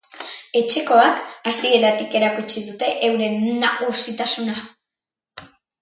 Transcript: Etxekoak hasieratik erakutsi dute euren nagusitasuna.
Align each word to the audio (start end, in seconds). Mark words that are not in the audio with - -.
Etxekoak 0.61 1.21
hasieratik 1.51 2.17
erakutsi 2.21 2.65
dute 2.71 2.91
euren 3.11 3.39
nagusitasuna. 3.61 4.61